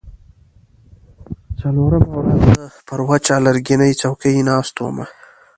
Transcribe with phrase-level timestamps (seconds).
[1.59, 4.97] څلورمه ورځ زه پر وچه لرګینۍ څوکۍ ناسته وم.